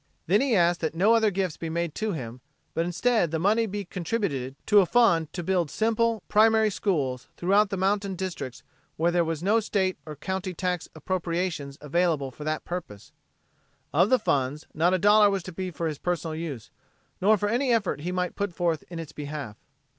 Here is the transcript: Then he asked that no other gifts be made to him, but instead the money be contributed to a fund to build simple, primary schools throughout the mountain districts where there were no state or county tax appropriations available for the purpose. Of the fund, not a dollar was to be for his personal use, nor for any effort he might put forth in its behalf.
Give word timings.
Then 0.25 0.41
he 0.41 0.55
asked 0.55 0.79
that 0.81 0.95
no 0.95 1.13
other 1.13 1.29
gifts 1.29 1.57
be 1.57 1.69
made 1.69 1.93
to 1.93 2.11
him, 2.11 2.41
but 2.73 2.87
instead 2.87 3.29
the 3.29 3.37
money 3.37 3.67
be 3.67 3.85
contributed 3.85 4.55
to 4.65 4.79
a 4.79 4.87
fund 4.87 5.31
to 5.33 5.43
build 5.43 5.69
simple, 5.69 6.23
primary 6.27 6.71
schools 6.71 7.27
throughout 7.37 7.69
the 7.69 7.77
mountain 7.77 8.15
districts 8.15 8.63
where 8.97 9.11
there 9.11 9.23
were 9.23 9.35
no 9.43 9.59
state 9.59 9.99
or 10.07 10.15
county 10.15 10.55
tax 10.55 10.89
appropriations 10.95 11.77
available 11.81 12.31
for 12.31 12.43
the 12.43 12.59
purpose. 12.65 13.11
Of 13.93 14.09
the 14.09 14.17
fund, 14.17 14.65
not 14.73 14.95
a 14.95 14.97
dollar 14.97 15.29
was 15.29 15.43
to 15.43 15.51
be 15.51 15.69
for 15.69 15.85
his 15.85 15.99
personal 15.99 16.33
use, 16.33 16.71
nor 17.21 17.37
for 17.37 17.47
any 17.47 17.71
effort 17.71 18.01
he 18.01 18.11
might 18.11 18.35
put 18.35 18.55
forth 18.55 18.83
in 18.89 18.97
its 18.97 19.11
behalf. 19.11 19.55